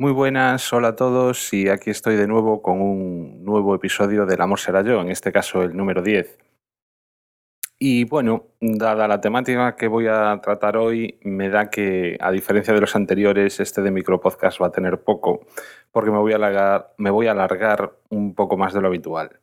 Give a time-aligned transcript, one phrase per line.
[0.00, 4.40] Muy buenas, hola a todos y aquí estoy de nuevo con un nuevo episodio del
[4.40, 6.38] Amor será yo, en este caso el número 10.
[7.80, 12.72] Y bueno, dada la temática que voy a tratar hoy, me da que, a diferencia
[12.72, 15.44] de los anteriores, este de micropodcast va a tener poco,
[15.90, 19.40] porque me voy a alargar, me voy a alargar un poco más de lo habitual.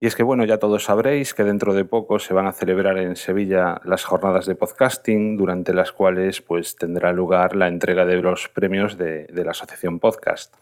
[0.00, 2.98] Y es que, bueno, ya todos sabréis que dentro de poco se van a celebrar
[2.98, 8.22] en Sevilla las jornadas de podcasting, durante las cuales pues, tendrá lugar la entrega de
[8.22, 10.54] los premios de, la Asociación Podcast.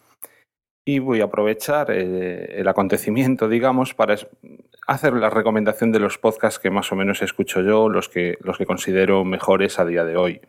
[0.83, 4.15] Y voy a aprovechar eh, el acontecimiento, digamos, para
[4.87, 8.57] hacer la recomendación de los podcasts que más o menos escucho yo, los que, los
[8.57, 10.41] que considero mejores a día de hoy.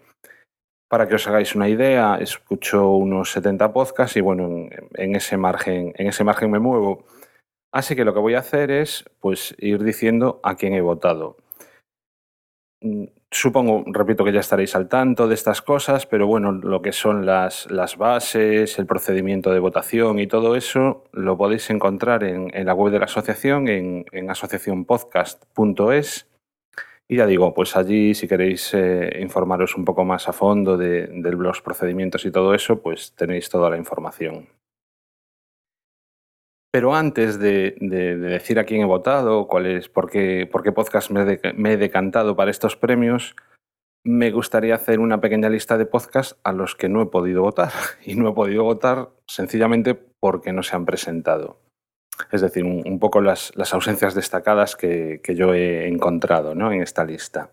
[0.89, 5.93] Para que os hagáis una idea, escucho unos 70 podcasts y bueno, en ese margen,
[5.97, 7.05] en ese margen me muevo.
[7.73, 11.37] Así que lo que voy a hacer es pues ir diciendo a quién he votado.
[12.81, 16.93] Mm, supongo, repito que ya estaréis al tanto de estas cosas, pero bueno, lo que
[16.93, 22.51] son las, las bases, el procedimiento de votación y todo eso, lo podéis encontrar en,
[22.65, 26.27] la web de la asociación, en, en asociacionpodcast.es.
[27.11, 31.07] Y ya digo, pues allí si queréis eh, informaros un poco más a fondo de,
[31.07, 34.47] de los procedimientos y todo eso, pues tenéis toda la información.
[36.71, 41.77] Pero antes de, decir a quién he votado, cuál es, por qué, podcast me, he
[41.77, 43.35] decantado para estos premios,
[44.05, 47.73] me gustaría hacer una pequeña lista de podcasts a los que no he podido votar.
[48.05, 51.59] Y no he podido votar sencillamente porque no se han presentado.
[52.33, 56.73] Es decir, un, poco las, ausencias destacadas que, que, yo he encontrado ¿no?
[56.73, 57.51] en esta lista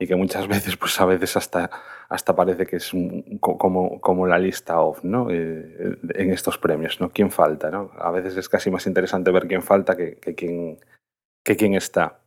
[0.00, 1.70] y que muchas veces, pues a veces hasta,
[2.08, 2.90] hasta parece que es
[3.38, 5.30] como, como la lista off, ¿no?
[5.30, 7.10] Eh, en estos premios, ¿no?
[7.10, 7.90] ¿Quién falta, no?
[7.98, 10.78] A veces es casi más interesante ver quién falta que, que quién,
[11.44, 12.22] que quién está.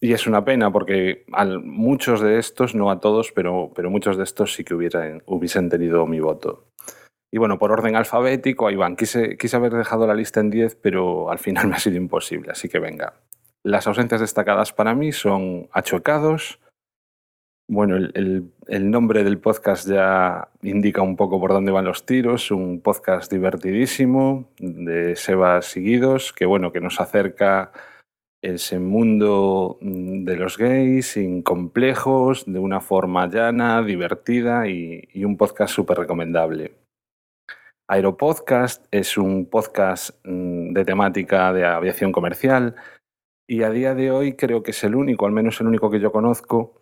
[0.00, 4.16] Y es una pena porque a muchos de estos, no a todos, pero, pero muchos
[4.16, 6.66] de estos sí que hubieran, hubiesen tenido mi voto.
[7.32, 8.96] Y bueno, por orden alfabético, van.
[8.96, 12.50] Quise, quise haber dejado la lista en 10, pero al final me ha sido imposible,
[12.50, 13.14] así que venga.
[13.62, 16.58] Las ausencias destacadas para mí son Achocados,
[17.66, 22.50] bueno, el, nombre del podcast ya indica un poco por dónde van los tiros.
[22.50, 27.72] Un podcast divertidísimo de Sebas Seguidos, que bueno, que nos acerca
[28.42, 35.38] ese mundo de los gays sin complejos, de una forma llana, divertida y, y un
[35.38, 36.74] podcast súper recomendable.
[37.88, 42.74] Aeropodcast es un podcast mm, de temática de aviación comercial
[43.46, 46.00] y a día de hoy creo que es el único, al menos el único que
[46.00, 46.74] yo conozco,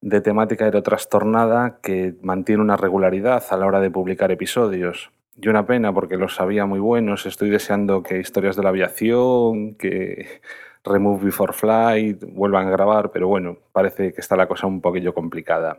[0.00, 5.10] de temática aerotrastornada que mantiene una regularidad a la hora de publicar episodios.
[5.36, 7.26] Y una pena porque los sabía muy buenos.
[7.26, 10.40] Estoy deseando que Historias de la Aviación, que
[10.84, 15.12] Remove Before Flight vuelvan a grabar, pero bueno, parece que está la cosa un poquillo
[15.12, 15.78] complicada.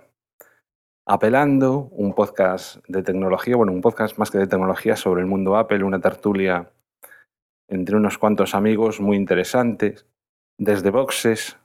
[1.06, 5.56] Apelando, un podcast de tecnología, bueno, un podcast más que de tecnología sobre el mundo
[5.56, 6.69] Apple, una tertulia
[7.69, 10.06] entre unos cuantos amigos muy interesantes,
[10.57, 11.57] desde boxes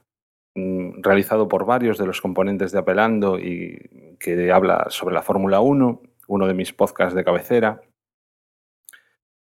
[0.54, 6.02] realizado por varios de los componentes de Apelando y que habla sobre la Fórmula 1,
[6.28, 7.80] uno de mis podcasts de cabecera.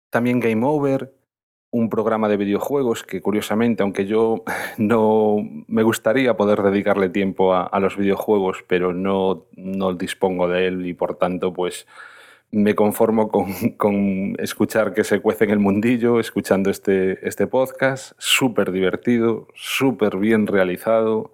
[0.10, 1.14] También Game Over,
[1.72, 4.44] un programa de videojuegos que curiosamente, aunque yo
[4.78, 5.38] no
[5.68, 10.86] me gustaría poder dedicarle tiempo a, a los videojuegos, pero no, no dispongo de él
[10.86, 11.88] y por tanto pues
[12.54, 18.72] me conformo con, escuchar que se cuece en el mundillo, escuchando este, este podcast, súper
[18.72, 21.34] divertido, súper bien realizado.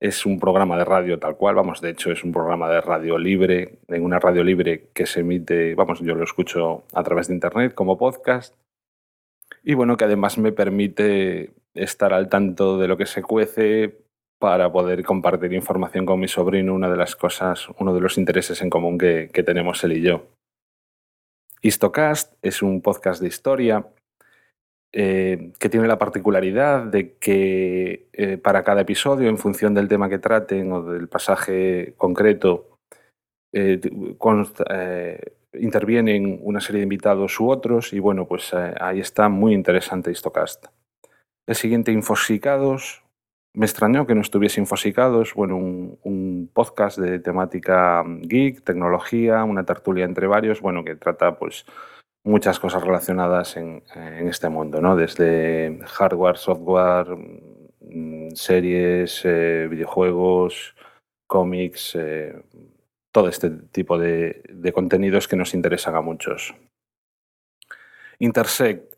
[0.00, 3.16] Es un programa de radio tal cual, vamos, de hecho es un programa de radio
[3.16, 7.34] libre, en una radio libre que se emite, vamos, yo lo escucho a través de
[7.34, 8.56] internet como podcast.
[9.62, 14.00] Y bueno, que además me permite estar al tanto de lo que se cuece
[14.40, 18.62] para poder compartir información con mi sobrino, una de las cosas, uno de los intereses
[18.62, 20.24] en común que tenemos él y yo.
[21.62, 23.86] Histocast es un podcast de historia
[24.92, 30.08] eh, que tiene la particularidad de que eh, para cada episodio, en función del tema
[30.08, 32.78] que traten o del pasaje concreto,
[33.52, 33.80] eh,
[35.52, 40.66] intervienen una serie de invitados u otros y bueno, pues ahí está muy interesante Histocast.
[41.46, 43.02] El siguiente, Infosicados,
[43.52, 50.04] me extrañó que no estuviese Infosicados, bueno, un, podcast de temática geek, tecnología, una tertulia
[50.04, 51.64] entre varios, bueno, que trata pues
[52.24, 53.82] muchas cosas relacionadas en,
[54.28, 54.96] este mundo, ¿no?
[54.96, 57.06] Desde hardware, software,
[57.80, 60.76] mm, series, eh, videojuegos,
[61.26, 62.34] cómics, eh,
[63.12, 66.54] todo este tipo de, de contenidos que nos interesan a muchos.
[68.18, 68.89] Intersect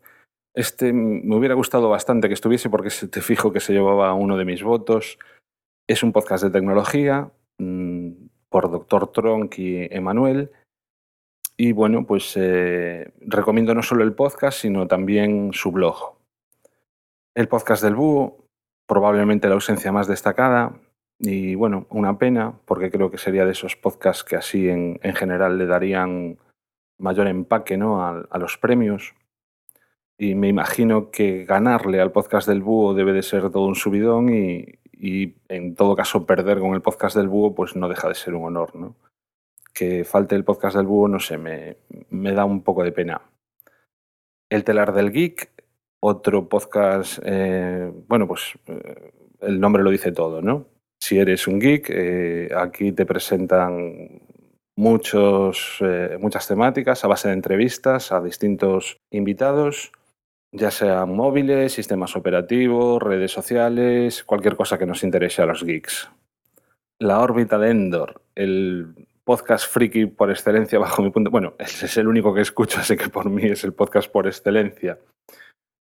[0.53, 4.45] este me hubiera gustado bastante que estuviese porque te fijo que se llevaba uno de
[4.45, 5.17] mis votos.
[5.87, 8.11] Es un podcast de tecnología mm,
[8.49, 9.11] por Dr.
[9.11, 10.51] Tronk y Emanuel.
[11.57, 16.17] Y bueno, pues eh, recomiendo no solo el podcast, sino también su blog.
[17.35, 18.47] El podcast del búho,
[18.87, 20.79] probablemente la ausencia más destacada,
[21.19, 25.15] y bueno, una pena, porque creo que sería de esos podcasts que así en, en
[25.15, 26.37] general le darían
[26.97, 28.05] mayor empaque ¿no?
[28.05, 29.13] a, los premios.
[30.17, 34.29] Y me imagino que ganarle al podcast del búho debe de ser todo un subidón
[34.29, 34.79] y,
[35.49, 38.45] en todo caso perder con el podcast del búho pues no deja de ser un
[38.45, 38.75] honor.
[38.75, 38.95] ¿no?
[39.73, 41.77] Que falte el podcast del búho, no sé, me,
[42.33, 43.21] da un poco de pena.
[44.49, 45.49] El telar del geek,
[45.99, 49.11] otro podcast, eh, bueno, pues eh,
[49.41, 50.67] el nombre lo dice todo, ¿no?
[51.01, 54.21] Si eres un geek, eh, aquí te presentan
[54.75, 55.79] muchos,
[56.19, 59.91] muchas temáticas a base de entrevistas a distintos invitados,
[60.53, 66.09] ya sean móviles, sistemas operativos, redes sociales, cualquier cosa que nos interese a los geeks.
[66.99, 71.31] La órbita de Endor, el podcast friki por excelencia bajo mi punto.
[71.31, 74.99] Bueno, es el único que escucho, así que por mí es el podcast por excelencia.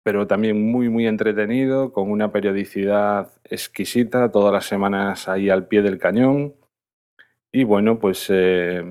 [0.03, 5.81] Pero también muy, muy entretenido, con una periodicidad exquisita, todas las semanas ahí al pie
[5.81, 6.53] del cañón.
[7.51, 8.81] Y bueno, pues eh,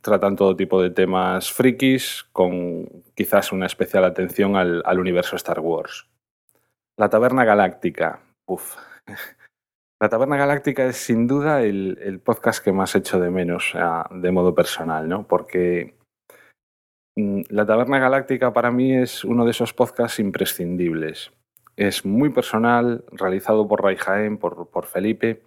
[0.00, 6.08] tratan todo tipo de temas frikis, con quizás una especial atención al, universo Star Wars.
[6.96, 8.20] La Taberna Galáctica.
[8.46, 8.76] Uf.
[10.00, 13.74] La Taberna Galáctica es sin duda el, podcast que más echo de menos
[14.12, 15.26] de modo personal, ¿no?
[15.26, 15.96] Porque
[17.16, 21.32] mm, La Taberna Galáctica para mí es uno de esos podcasts imprescindibles.
[21.74, 25.42] Es muy personal, realizado por Ray Jaén, por Felipe,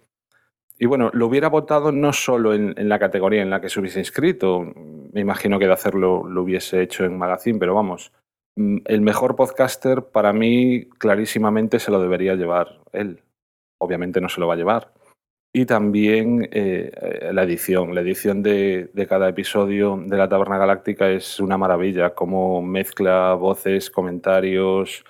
[0.78, 4.00] y bueno, lo hubiera votado no solo en, la categoría en la que se hubiese
[4.00, 4.64] inscrito,
[5.12, 8.12] me imagino que de hacerlo lo hubiese hecho en Magazine, pero vamos,
[8.56, 13.22] mm, el mejor podcaster para mí clarísimamente se lo debería llevar él.
[13.78, 14.92] Obviamente no se lo va a llevar.
[15.54, 17.94] Y también eh, la edición.
[17.94, 23.34] La edición de, de, cada episodio de la Taberna Galáctica es una maravilla, cómo mezcla
[23.34, 25.04] voces, comentarios,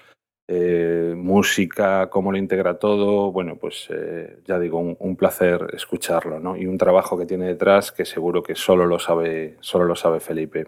[0.49, 6.41] eh, música, cómo lo integra todo, bueno, pues eh, ya digo, un, un, placer escucharlo,
[6.41, 6.56] ¿no?
[6.56, 10.21] Y un trabajo que tiene detrás que seguro que solo lo sabe, solo lo sabe
[10.21, 10.67] Felipe.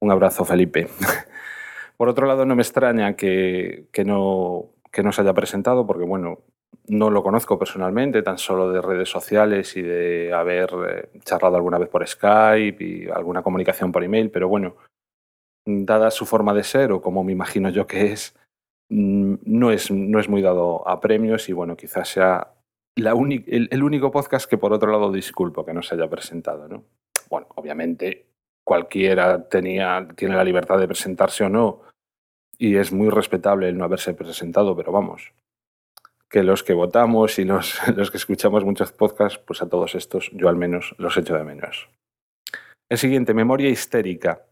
[0.00, 0.88] Un abrazo, Felipe.
[1.96, 6.04] Por otro lado, no me extraña que, que, no, que no se haya presentado, porque
[6.04, 6.40] bueno,
[6.88, 11.78] no lo conozco personalmente, tan solo de redes sociales y de haber eh, charlado alguna
[11.78, 14.76] vez por Skype y alguna comunicación por email, pero bueno,
[15.66, 18.36] dada su forma de ser o como me imagino yo que es,
[18.94, 22.52] no es, no es muy dado a premios y bueno, quizás sea
[22.96, 26.68] el, único podcast que por otro lado disculpo que no se haya presentado.
[26.68, 26.84] ¿no?
[27.28, 28.26] Bueno, obviamente
[28.62, 31.82] cualquiera tenía, tiene la libertad de presentarse o no
[32.56, 35.32] y es muy respetable el no haberse presentado, pero vamos,
[36.30, 40.30] que los que votamos y los, los que escuchamos muchos podcasts, pues a todos estos
[40.32, 41.88] yo al menos los echo de menos.
[42.88, 44.46] El siguiente, memoria histérica.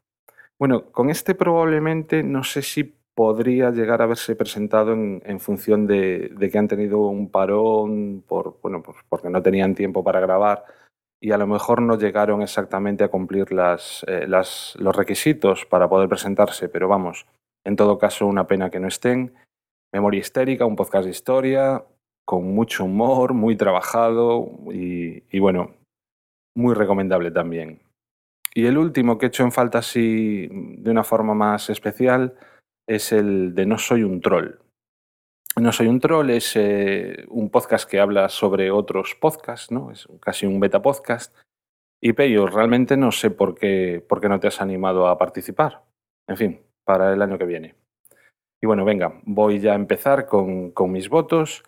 [0.58, 5.86] Bueno, con este probablemente no sé si podría llegar a haberse presentado en, en función
[5.86, 10.20] de, de, que han tenido un parón por, bueno, pues porque no tenían tiempo para
[10.20, 10.64] grabar
[11.20, 15.88] y a lo mejor no llegaron exactamente a cumplir las, eh, las, los requisitos para
[15.88, 17.26] poder presentarse, pero vamos,
[17.64, 19.34] en todo caso una pena que no estén.
[19.92, 21.84] Memoria histérica, un podcast de historia,
[22.24, 25.74] con mucho humor, muy trabajado y, y bueno,
[26.56, 27.80] muy recomendable también.
[28.54, 32.34] Y el último que he hecho en falta así de una forma más especial
[32.94, 34.58] es el de No soy un troll.
[35.61, 39.91] No soy un troll es eh, un podcast que habla sobre otros podcasts, ¿no?
[39.91, 41.37] Es casi un beta podcast.
[42.01, 45.82] Y Peyo, realmente no sé por qué, por qué no te has animado a participar.
[46.27, 47.75] En fin, para el año que viene.
[48.63, 51.63] Y bueno, venga, voy ya a empezar con, con mis votos.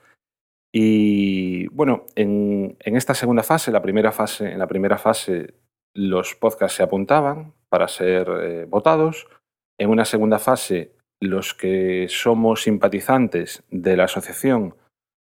[0.73, 5.55] Y bueno, en, en, esta segunda fase, la primera fase, en la primera fase,
[5.95, 9.29] los podcasts se apuntaban para ser eh, votados.
[9.79, 10.97] En una segunda fase
[11.29, 14.75] los que somos simpatizantes de la asociación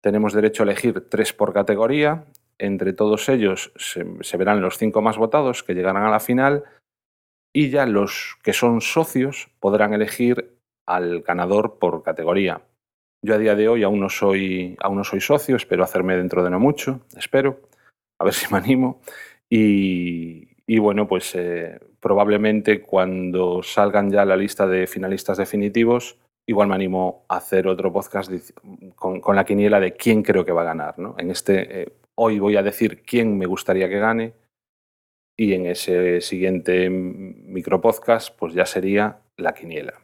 [0.02, 2.26] tenemos derecho a elegir tres por categoría.
[2.60, 6.64] Entre todos ellos se, verán los cinco más votados que llegarán a la final
[7.54, 12.62] y ya los que son socios podrán elegir al ganador por categoría.
[13.24, 16.44] Yo a día de hoy aún no soy, aún no soy socio, espero hacerme dentro
[16.44, 17.62] de no mucho, espero,
[18.20, 19.02] a ver si me animo.
[19.50, 26.68] Y, y bueno, pues eh, probablemente cuando salgan ya la lista de finalistas definitivos, igual
[26.68, 28.32] me animo a hacer otro podcast
[28.94, 31.00] con, con la quiniela de quién creo que va a ganar.
[31.00, 31.16] ¿no?
[31.18, 34.36] En este, eh, hoy voy a decir quién me gustaría que gane
[35.36, 40.00] y en ese siguiente micropodcast pues ya sería la quiniela.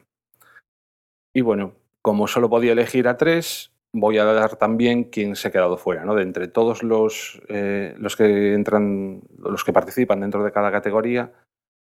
[1.36, 5.51] Y bueno, como solo podía elegir a tres, voy a dar también quién se ha
[5.51, 6.15] quedado fuera, ¿no?
[6.15, 11.31] De entre todos los, eh, los que entran, los que participan dentro de cada categoría,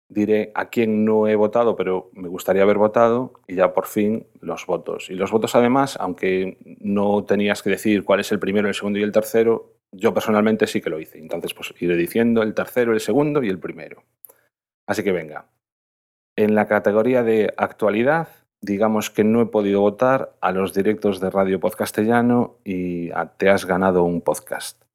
[0.09, 4.27] diré a quién no he votado, pero me gustaría haber votado, y ya por fin
[4.41, 5.09] los votos.
[5.09, 8.99] Y los votos, además, aunque no tenías que decir cuál es el primero, el segundo
[8.99, 11.19] y el tercero, yo personalmente sí que lo hice.
[11.19, 14.03] Entonces, pues iré diciendo el tercero, el segundo y el primero.
[14.87, 15.45] Así que venga.
[16.35, 18.29] En la categoría de actualidad,
[18.61, 23.65] digamos que no he podido votar a los directos de Radio Podcastellano y Te has
[23.65, 24.88] ganado un podcast.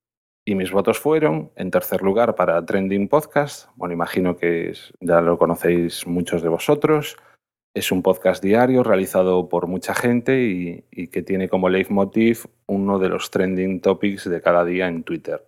[0.47, 3.71] Y mis votos fueron, en tercer lugar, para Trending Podcast.
[3.77, 7.17] Bueno, imagino que ya lo conocéis muchos de vosotros.
[7.73, 13.09] Es un podcast diario realizado por mucha gente y, que tiene como leitmotiv uno de
[13.09, 15.43] los trending topics de cada día en Twitter.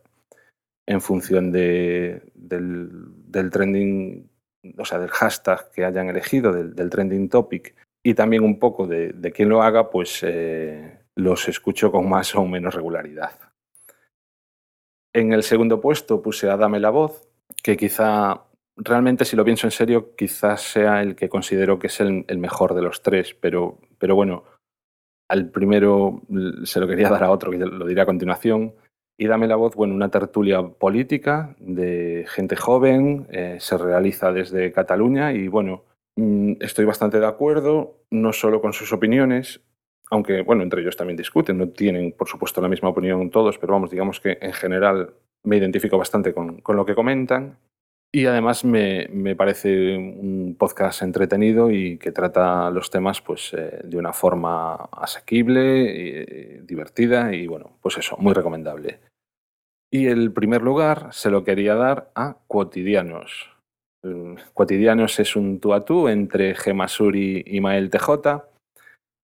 [0.87, 2.23] En función del,
[3.53, 4.31] trending,
[4.79, 9.33] o sea, del hashtag que hayan elegido, del, trending topic, y también un poco de,
[9.35, 13.46] quién lo haga, pues eh, los escucho con más o menos regularidad.
[15.17, 17.27] En el segundo puesto puse a Dame la voz,
[17.63, 18.43] que quizá,
[18.77, 22.75] realmente si lo pienso en serio, quizás sea el que considero que es el, mejor
[22.75, 24.45] de los tres, pero, pero bueno,
[25.31, 26.21] al primero
[26.65, 28.75] se lo quería dar a otro, que lo diré a continuación.
[29.17, 34.71] Y Dame la voz, bueno, una tertulia política de gente joven, eh, se realiza desde
[34.71, 35.85] Cataluña y bueno,
[36.17, 39.63] mm, estoy bastante de acuerdo, no solo con sus opiniones,
[40.11, 43.73] aunque bueno, entre ellos también discuten, no tienen por supuesto la misma opinión todos, pero
[43.73, 47.59] vamos, digamos que en general me identifico bastante con, lo que comentan.
[48.13, 53.99] Y además me, parece un podcast entretenido y que trata los temas pues, eh, de
[53.99, 59.01] una forma asequible, y, eh, divertida y bueno, pues eso, muy recomendable.
[59.91, 63.51] Y el primer lugar se lo quería dar a Cotidianos.
[64.55, 68.56] Cotidianos es un tú a tú entre Gemasuri y Mael TJ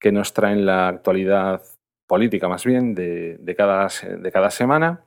[0.00, 1.62] que nos traen la actualidad
[2.07, 5.05] política más bien de, cada, de cada, semana.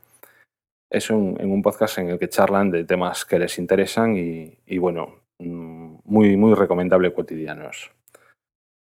[0.90, 4.78] Es un, en un podcast en el que charlan de temas que les interesan y,
[4.78, 7.92] bueno, mm, muy, muy recomendable cotidianos.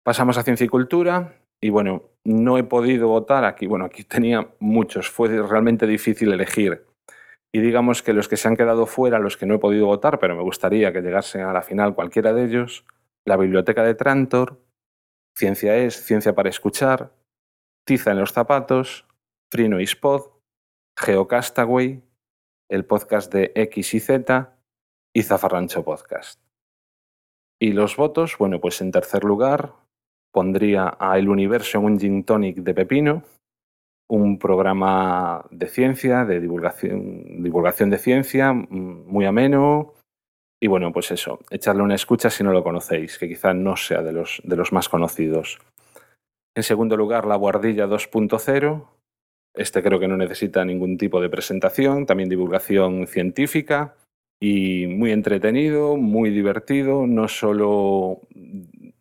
[0.04, 3.68] Pasamos a ciencia y cultura y bueno, no he podido votar aquí.
[3.68, 6.86] Bueno, aquí tenía muchos, fue realmente difícil elegir.
[7.56, 10.20] Y digamos que los que se han quedado fuera, los que no he podido votar,
[10.20, 12.84] pero me gustaría que llegasen a la final cualquiera de ellos,
[13.26, 14.60] la Biblioteca de Trantor,
[15.36, 17.12] Ciencia es, Ciencia para Escuchar,
[17.86, 19.08] Tiza en los Zapatos,
[19.52, 20.40] Frino y Spot,
[20.98, 22.04] Geocastaway,
[22.70, 24.56] el podcast de X y Z
[25.14, 26.40] y Zafarrancho Podcast.
[27.60, 29.74] Y los votos, bueno, pues en tercer lugar
[30.32, 33.24] pondría a El Universo en un Gin Tonic de Pepino,
[34.10, 39.94] un programa de ciencia, de divulgación, divulgación de ciencia, mm, muy ameno,
[40.64, 44.02] y bueno, pues eso, echarle una escucha si no lo conocéis, que quizá no sea
[44.02, 45.60] de los, de los más conocidos.
[46.56, 48.88] En segundo lugar, La Guardilla 2.0.
[49.56, 53.98] Este creo que no necesita ningún tipo de presentación, también divulgación científica
[54.40, 57.08] y muy entretenido, muy divertido.
[57.08, 58.22] No solo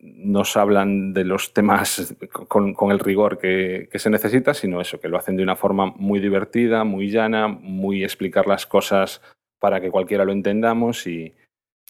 [0.01, 2.13] nos hablan de los temas
[2.49, 5.93] con, el rigor que, que, se necesita, sino eso, que lo hacen de una forma
[5.95, 9.21] muy divertida, muy llana, muy explicar las cosas
[9.59, 11.33] para que cualquiera lo entendamos y,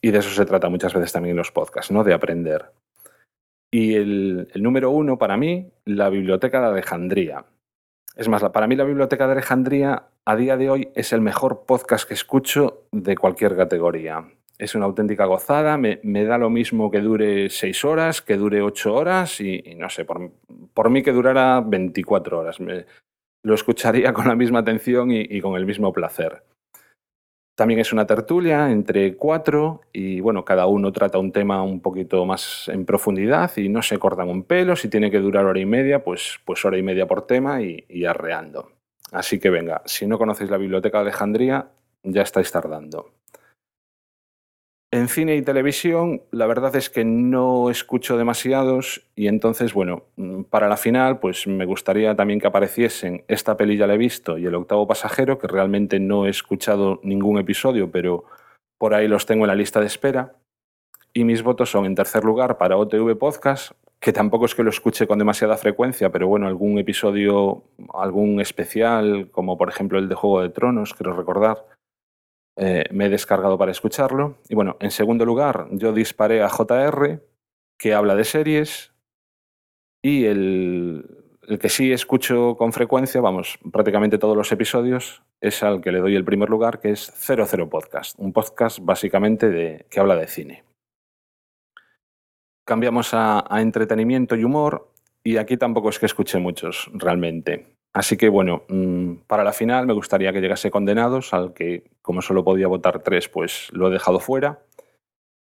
[0.04, 2.04] y de eso se trata muchas veces también en los podcasts, ¿no?
[2.04, 2.72] De aprender.
[3.72, 7.46] Y el, número uno para mí, la Biblioteca de Alejandría.
[8.18, 11.64] Es más, para mí la Biblioteca de Alejandría a día de hoy es el mejor
[11.66, 14.30] podcast que escucho de cualquier categoría.
[14.58, 18.94] Es una auténtica gozada, me, da lo mismo que dure seis horas, que dure ocho
[18.94, 22.60] horas y, no sé, por, mí que durara 24 horas.
[22.60, 22.86] Me,
[23.42, 26.44] lo escucharía con la misma atención y con el mismo placer.
[27.56, 32.26] También es una tertulia entre cuatro y bueno, cada uno trata un tema un poquito
[32.26, 34.76] más en profundidad y no se cortan un pelo.
[34.76, 37.86] Si tiene que durar hora y media, pues, pues hora y media por tema y,
[37.88, 38.72] y arreando.
[39.12, 41.68] Así que venga, si no conocéis la Biblioteca de Alejandría,
[42.02, 43.12] ya estáis tardando.
[44.94, 50.44] En cine y televisión, la verdad es que no escucho demasiados y entonces, bueno, mm,
[50.44, 54.38] para la final, pues me gustaría también que apareciesen Esta peli ya la he visto
[54.38, 58.26] y El octavo pasajero, que realmente no he escuchado ningún episodio, pero
[58.78, 60.36] por ahí los tengo en la lista de espera.
[61.12, 64.70] Y mis votos son, en tercer lugar, para OTV Podcast, que tampoco es que lo
[64.70, 67.64] escuche con demasiada frecuencia, pero bueno, algún episodio,
[67.96, 71.66] algún especial, como por ejemplo el de Juego de Tronos, quiero recordar
[72.56, 74.38] eh, me he descargado para escucharlo.
[74.50, 77.22] Y bueno, en segundo lugar, yo disparé a JR,
[77.78, 78.94] que habla de series.
[80.04, 85.92] Y el, que sí escucho con frecuencia, vamos, prácticamente todos los episodios, es al que
[85.92, 88.18] le doy el primer lugar, que es 00 Podcast.
[88.20, 90.64] Un podcast básicamente de, que habla de cine.
[92.66, 94.90] Cambiamos a entretenimiento y humor.
[95.26, 97.73] Y aquí tampoco es que escuche muchos, realmente.
[97.94, 102.22] Así que bueno, mm, para la final me gustaría que llegase condenados, al que como
[102.24, 104.64] solo podía votar tres, pues lo he dejado fuera.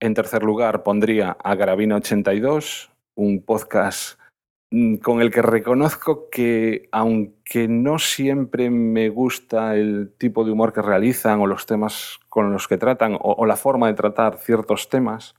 [0.00, 4.18] En tercer lugar pondría a Gravina 82, un podcast
[4.72, 10.72] mm, con el que reconozco que, aunque no siempre me gusta el tipo de humor
[10.72, 14.88] que realizan o los temas con los que tratan o, la forma de tratar ciertos
[14.88, 15.37] temas,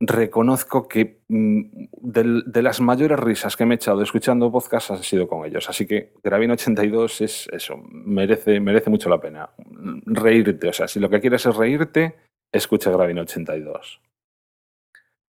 [0.00, 5.28] reconozco que mm, de, las mayores risas que me he echado escuchando podcasts han sido
[5.28, 5.68] con ellos.
[5.68, 9.50] Así que Gravina 82 es eso, merece, merece mucho la pena.
[10.06, 12.16] Reírte, o sea, si lo que quieres es reírte,
[12.52, 14.00] escucha Gravina 82.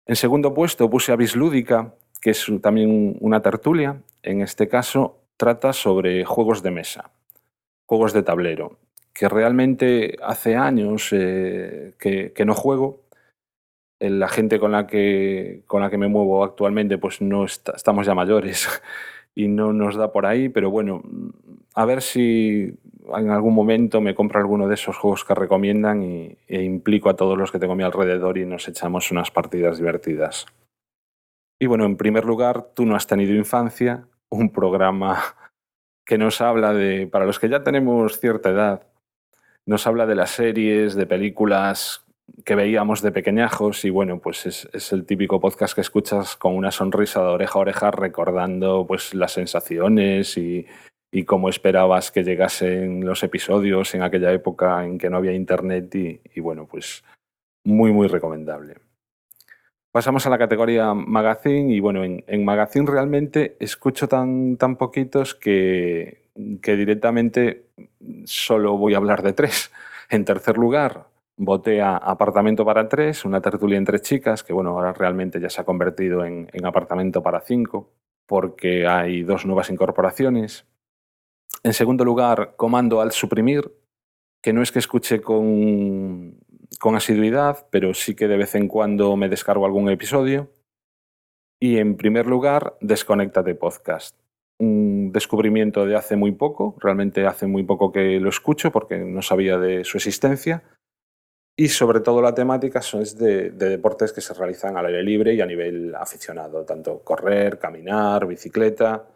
[0.07, 4.03] En segundo puesto puse a Bislúdica, que es también una tertulia.
[4.23, 7.11] En este caso trata sobre juegos de mesa,
[7.87, 8.79] juegos de tablero,
[9.13, 13.01] que realmente hace años eh, que, no juego.
[13.99, 18.15] La gente con la que, con la que me muevo actualmente, pues no estamos ya
[18.15, 18.69] mayores
[19.35, 21.03] y no nos da por ahí, pero bueno,
[21.75, 22.75] a ver si
[23.15, 27.17] en algún momento me compro alguno de esos juegos que recomiendan y, e implico a
[27.17, 30.47] todos los que tengo a mi alrededor y nos echamos unas partidas divertidas.
[31.59, 35.23] Y bueno, en primer lugar, Tú no has tenido infancia, un programa
[36.05, 38.87] que nos habla de, para los que ya tenemos cierta edad,
[39.67, 42.06] nos habla de las series, de películas
[42.45, 46.71] que veíamos de pequeñajos y bueno, pues es, el típico podcast que escuchas con una
[46.71, 50.67] sonrisa de oreja a oreja recordando pues las sensaciones y,
[51.11, 55.95] y cómo esperabas que llegasen los episodios en aquella época en que no había internet
[55.95, 57.05] y, bueno, pues
[57.65, 58.77] muy, muy recomendable.
[59.93, 66.29] Pasamos a la categoría Magazine y bueno, en, Magazine realmente escucho tan, tan poquitos que,
[66.61, 67.65] que directamente
[68.25, 69.73] solo voy a hablar de tres.
[70.11, 71.07] En tercer lugar,
[71.37, 75.61] voté a Apartamento para tres, una tertulia entre chicas, que bueno, ahora realmente ya se
[75.61, 77.93] ha convertido en, en Apartamento para cinco,
[78.27, 80.67] porque hay dos nuevas incorporaciones.
[81.63, 83.73] En segundo lugar, comando al suprimir,
[84.43, 86.39] que no es que escuche con,
[86.79, 90.53] con asiduidad, pero sí que de vez en cuando me descargo algún episodio.
[91.61, 94.17] Y en primer lugar, de Podcast.
[94.59, 99.23] Un descubrimiento de hace muy poco, realmente hace muy poco que lo escucho porque no
[99.23, 100.63] sabía de su existencia.
[101.59, 105.35] Y sobre todo la temática es de, de, deportes que se realizan al aire libre
[105.35, 109.09] y a nivel aficionado, tanto correr, caminar, bicicleta.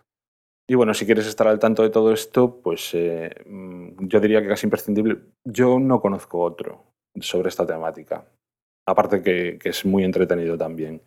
[0.71, 4.41] Y bueno, si quieres estar al tanto de todo esto, pues eh, mm, yo diría
[4.41, 5.19] que casi imprescindible.
[5.45, 6.85] Yo no conozco otro
[7.21, 8.25] sobre esta temática,
[8.87, 11.03] aparte que, es muy entretenido también.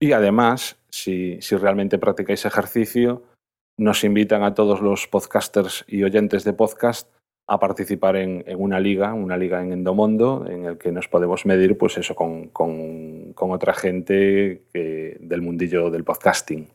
[0.00, 3.22] Y además, si, realmente practicáis ejercicio,
[3.78, 7.10] nos invitan a todos los podcasters y oyentes de podcast
[7.48, 11.78] a participar en, una liga, una liga en Endomondo, en el que nos podemos medir
[11.78, 12.50] pues eso, con,
[13.36, 16.68] otra gente del mundillo del podcasting.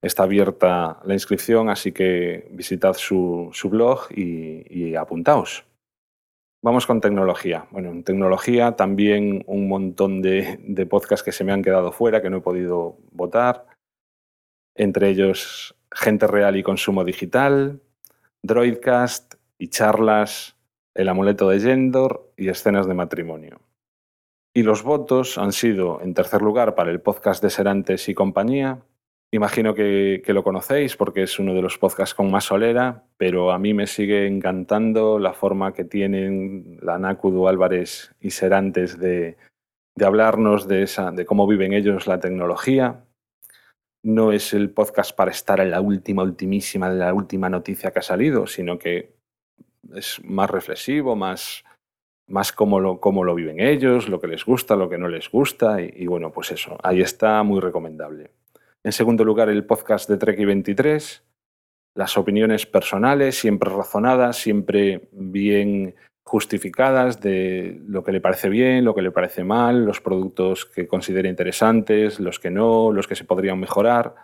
[0.00, 5.64] Está abierta la inscripción, así que visitad su, blog y, apuntaos.
[6.62, 7.66] Vamos con tecnología.
[7.70, 12.22] Bueno, en tecnología también un montón de, de podcasts que se me han quedado fuera,
[12.22, 13.66] que no he podido votar.
[14.74, 17.80] Entre ellos Gente Real y Consumo Digital,
[18.42, 20.56] Droidcast y charlas
[20.94, 23.60] El amuleto de Gendor y escenas de matrimonio.
[24.54, 28.82] Y los votos han sido, en tercer lugar, para el podcast de Serantes y compañía,
[29.32, 33.58] Imagino que, lo conocéis porque es uno de los podcasts con más solera, pero a
[33.58, 39.36] mí me sigue encantando la forma que tienen la Álvarez y Serantes de,
[40.02, 43.04] hablarnos de, esa, de cómo viven ellos la tecnología.
[44.04, 47.98] No es el podcast para estar en la última, ultimísima, de la última noticia que
[47.98, 49.15] ha salido, sino que
[49.94, 51.64] es más reflexivo, más,
[52.26, 55.30] más cómo lo, cómo lo viven ellos, lo que les gusta, lo que no les
[55.30, 58.30] gusta, y bueno, pues eso, ahí está muy recomendable.
[58.84, 61.24] En segundo lugar, el podcast de Trek 23,
[61.96, 65.94] las opiniones personales, siempre razonadas, siempre bien
[66.24, 70.86] justificadas de lo que le parece bien, lo que le parece mal, los productos que
[70.86, 74.14] considera interesantes, los que no, los que se podrían mejorar.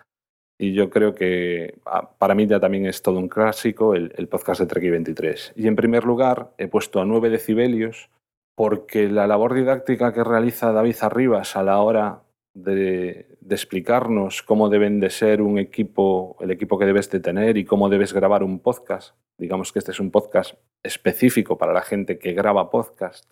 [0.62, 4.61] Y yo creo que ah, para mí ya también es todo un clásico el, podcast
[4.61, 5.55] de Trek 23.
[5.57, 8.11] Y en primer lugar he puesto a 9 decibelios
[8.55, 12.22] porque la labor didáctica que realiza David Arribas a la hora
[12.55, 17.64] de, explicarnos cómo deben de ser un equipo, el equipo que debes de tener y
[17.64, 19.16] cómo debes grabar un podcast.
[19.38, 23.29] Digamos que este es un podcast específico para la gente que graba podcast.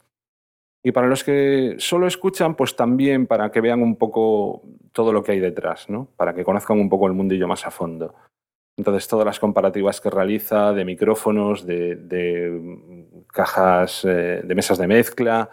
[0.83, 5.23] Y para los que solo escuchan, pues también para que vean un poco todo lo
[5.23, 6.09] que hay detrás, ¿no?
[6.17, 8.15] Para que conozcan un poco el mundillo más a fondo.
[8.77, 15.51] Entonces, todas las comparativas que realiza de micrófonos, de, cajas, eh, de mesas de mezcla,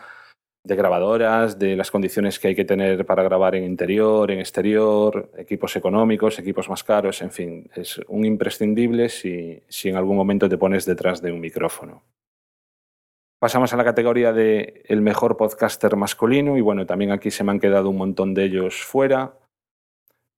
[0.63, 5.31] de grabadoras, de las condiciones que hay que tener para grabar en interior, en exterior,
[5.37, 10.49] equipos económicos, equipos más caros, en fin, es un imprescindible si, si en algún momento
[10.49, 12.03] te pones detrás de un micrófono.
[13.39, 17.51] Pasamos a la categoría de el mejor podcaster masculino y bueno, también aquí se me
[17.51, 19.37] han quedado un montón de ellos fuera.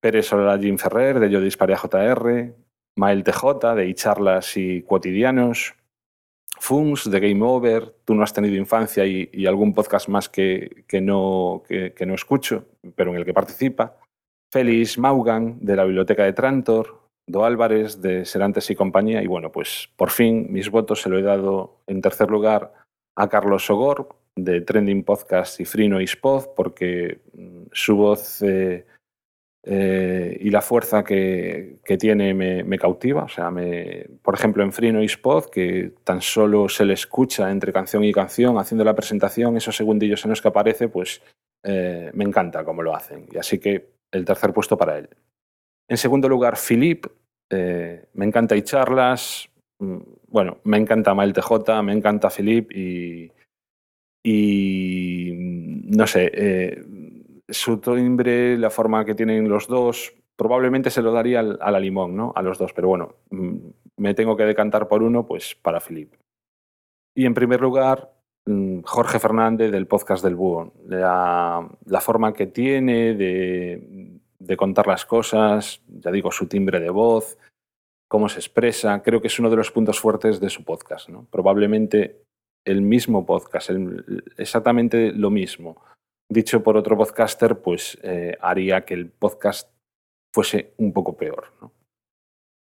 [0.01, 2.53] Pérez Sola Jim Ferrer, de Yo Disparé a JR,
[2.97, 5.75] Mael TJ, de iCharlas y Cotidianos,
[6.59, 11.63] Funs, de Game Over, Tú no has tenido infancia y, algún podcast más que, no,
[11.67, 13.95] que, no escucho, pero en el que participa.
[14.51, 19.21] Félix Maugan, de la Biblioteca de Trantor, Do Álvarez, de Serantes y compañía.
[19.21, 22.73] Y bueno, pues por fin mis votos se lo he dado en tercer lugar
[23.15, 28.85] a Carlos Sogor, de Trending Podcast y Free Noise Pod, porque mm, su voz eh,
[29.63, 33.23] eh, y la fuerza que, tiene me, cautiva.
[33.23, 37.51] O sea, me, por ejemplo, en Free Noise Pod, que tan solo se le escucha
[37.51, 41.21] entre canción y canción, haciendo la presentación, esos segundillos en los que aparece, pues
[41.63, 43.27] eh, me encanta cómo lo hacen.
[43.31, 45.09] Y así que el tercer puesto para él.
[45.87, 47.05] En segundo lugar, Philip.
[47.51, 49.48] me encanta y charlas,
[49.79, 53.31] bueno, me encanta Mael TJ, me encanta Philip y,
[54.23, 56.83] y no sé, eh,
[57.47, 62.15] su timbre, la forma que tienen los dos, probablemente se lo daría a la limón,
[62.15, 62.31] ¿no?
[62.35, 63.57] A los dos, pero bueno, mm,
[63.97, 66.13] me tengo que decantar por uno, pues para Philip.
[67.15, 68.13] Y en primer lugar,
[68.45, 70.73] mm, Jorge Fernández del podcast del Búho.
[70.87, 71.69] La,
[72.01, 74.21] forma que tiene de,
[74.57, 77.37] contar las cosas, ya digo, su timbre de voz,
[78.09, 81.09] cómo se expresa, creo que es uno de los puntos fuertes de su podcast.
[81.29, 82.23] Probablemente
[82.65, 83.69] el mismo podcast,
[84.37, 85.81] exactamente lo mismo,
[86.29, 89.69] dicho por otro podcaster, pues eh, haría que el podcast
[90.33, 91.53] fuese un poco peor.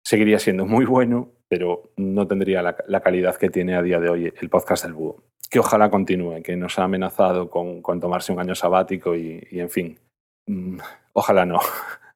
[0.05, 4.33] Seguiría siendo muy bueno, pero no tendría la, calidad que tiene a día de hoy
[4.41, 5.23] el podcast del búho.
[5.51, 9.71] Que ojalá continúe, que nos ha amenazado con, tomarse un año sabático y, y en
[9.71, 9.99] fin,
[10.47, 10.79] mm,
[11.15, 11.59] ojalá no.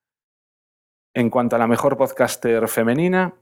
[1.15, 3.35] En cuanto a la mejor podcaster femenina,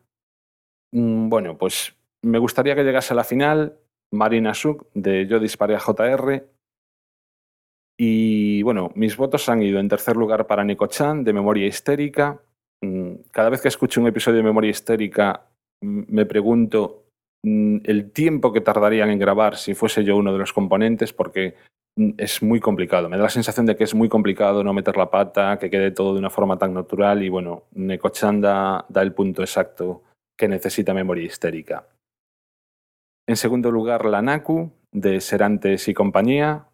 [0.92, 3.78] mm, bueno, pues me gustaría que llegase a la final
[4.12, 6.46] Marina Suk de Yo Disparé a JR.
[7.98, 12.42] Y bueno, mis votos han ido en tercer lugar para Nico Chan de Memoria Histérica.
[12.82, 15.46] Mm, cada vez que escucho un episodio de Memoria Histérica
[15.82, 17.09] me pregunto
[17.42, 21.54] el tiempo que tardarían en grabar si fuese yo uno de los componentes, porque
[21.96, 23.08] Mm, es muy complicado.
[23.08, 25.90] Me da la sensación de que es muy complicado no meter la pata, que quede
[25.90, 30.02] todo de una forma tan natural y bueno, Necochan da, da el punto exacto
[30.36, 31.86] que necesita memoria histérica.
[33.26, 36.66] En segundo lugar, la Naku, de Serantes y compañía.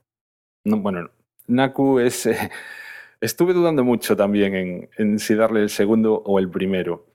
[0.64, 1.11] bueno,
[1.48, 2.29] Naku es...
[3.20, 7.07] estuve dudando mucho también en, en si darle el segundo o el primero.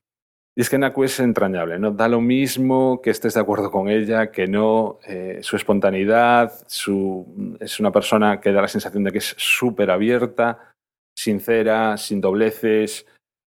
[0.61, 1.89] Es que Naku es entrañable, ¿no?
[1.89, 7.57] Da lo mismo que estés de acuerdo con ella, que no, eh, su espontaneidad, su,
[7.59, 10.75] es una persona que da la sensación de que es súper abierta,
[11.17, 13.07] sincera, sin dobleces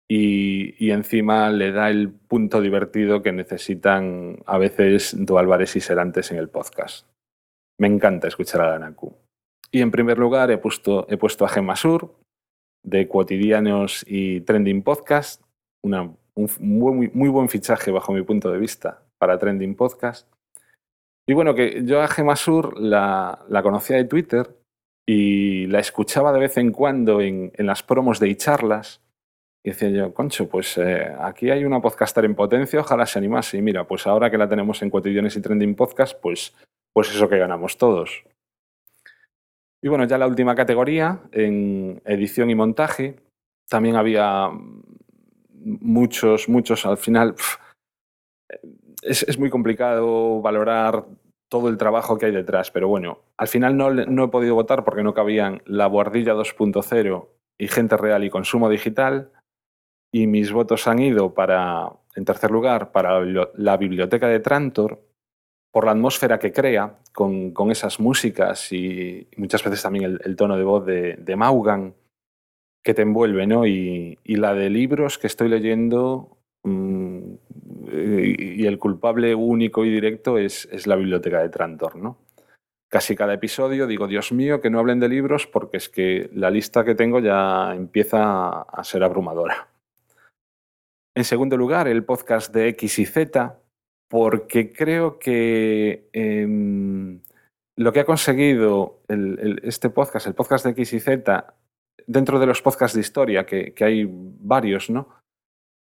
[0.08, 6.30] y, encima le da el punto divertido que necesitan a veces Do Álvarez y Serantes
[6.30, 7.08] en el podcast.
[7.80, 9.12] Me encanta escuchar a Naku.
[9.72, 12.14] Y en primer lugar he puesto, he puesto a Gemma Sur,
[12.84, 15.42] de Cotidianos y Trending Podcast,
[15.84, 20.28] una un muy, muy, buen fichaje bajo mi punto de vista para Trending Podcast.
[21.28, 24.58] Y bueno, que yo a Gemma Sur la, la conocía de Twitter
[25.08, 29.02] y la escuchaba de vez en cuando en, en las promos de charlas.
[29.64, 33.58] Y decía yo, concho, pues eh, aquí hay una podcaster en potencia, ojalá se animase.
[33.58, 36.56] Y mira, pues ahora que la tenemos en Cotidianes y Trending Podcast, pues,
[36.94, 38.24] pues eso que ganamos todos.
[39.84, 43.18] Y bueno, ya la última categoría, en edición y montaje,
[43.68, 44.50] también había
[45.64, 47.36] muchos, muchos, al final
[49.02, 51.06] es, muy complicado valorar
[51.50, 54.84] todo el trabajo que hay detrás, pero bueno, al final no, no he podido votar
[54.84, 59.32] porque no cabían la Guardilla 2.0 y Gente Real y Consumo Digital,
[60.14, 63.22] y mis votos han ido para, en tercer lugar, para
[63.56, 65.02] la Biblioteca de Trantor,
[65.72, 70.58] por la atmósfera que crea con, con esas músicas y muchas veces también el, tono
[70.58, 71.94] de voz de, de Maugan,
[72.84, 73.66] que te envuelve, ¿no?
[73.66, 77.34] Y, la de libros que estoy leyendo mm,
[77.92, 82.18] y el culpable único y directo es, es, la biblioteca de Trantor, ¿no?
[82.90, 86.50] Casi cada episodio digo, Dios mío, que no hablen de libros porque es que la
[86.50, 89.70] lista que tengo ya empieza a ser abrumadora.
[91.16, 93.60] En segundo lugar, el podcast de X y Z,
[94.10, 97.22] porque creo que em,
[97.78, 99.02] lo que ha conseguido
[99.64, 101.54] este podcast, el podcast de X y Z,
[102.08, 105.10] dentro de los podcasts de historia, que, hay varios, ¿no?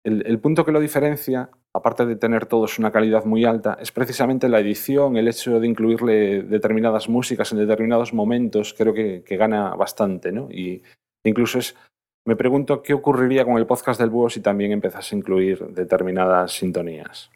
[0.05, 4.49] El, punto que lo diferencia, aparte de tener todos una calidad muy alta, es precisamente
[4.49, 10.31] la edición, el hecho de incluirle determinadas músicas en determinados momentos, creo que, gana bastante,
[10.33, 10.49] ¿no?
[10.51, 10.83] Y
[11.25, 11.75] incluso es,
[12.27, 16.51] me pregunto qué ocurriría con el podcast del búho si también empezase a incluir determinadas
[16.51, 17.31] sintonías.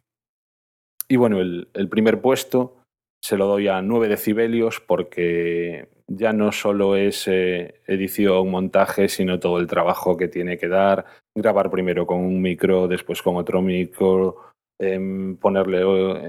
[1.10, 2.76] Y bueno, el, primer puesto
[3.22, 9.40] se lo doy a 9 decibelios porque ya no solo es eh, edición, montaje, sino
[9.40, 13.62] todo el trabajo que tiene que dar, grabar primero con un micro, después con otro
[13.62, 15.82] micro, em, ponerle,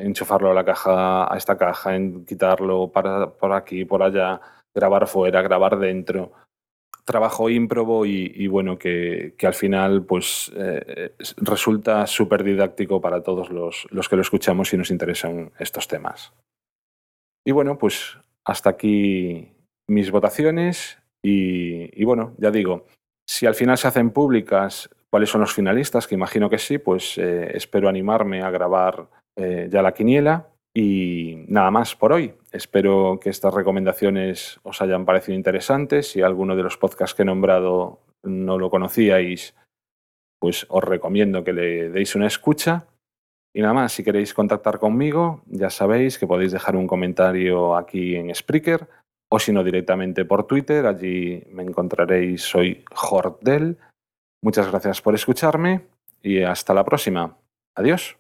[0.05, 4.41] enchufarlo a la caja, a esta caja, en, quitarlo para, por aquí, por allá,
[4.75, 6.33] grabar fuera, grabar dentro.
[7.05, 13.87] Trabajo ímprobo y, bueno, que, al final pues eh, resulta súper didáctico para todos los,
[13.91, 16.35] los que lo escuchamos y nos interesan estos temas.
[17.49, 19.55] Y bueno, pues hasta aquí
[19.89, 22.85] mis votaciones y, bueno, ya digo,
[23.27, 27.17] si al final se hacen públicas cuáles son los finalistas, que imagino que sí, pues
[27.17, 30.51] eh, espero animarme a grabar eh, ya la quiniela.
[30.75, 32.35] Y nada más por hoy.
[32.53, 36.11] Espero que estas recomendaciones os hayan parecido interesantes.
[36.11, 39.55] Si alguno de los podcasts que he nombrado no lo conocíais,
[40.39, 42.89] pues os recomiendo que le deis una escucha.
[43.55, 48.15] Y nada más, si queréis contactar conmigo, ya sabéis que podéis dejar un comentario aquí
[48.15, 48.89] en Spreaker
[49.31, 53.79] o si no directamente por Twitter, allí me encontraréis, soy Jordel.
[54.43, 55.87] Muchas gracias por escucharme
[56.23, 57.37] y hasta la próxima.
[57.75, 58.17] Adiós.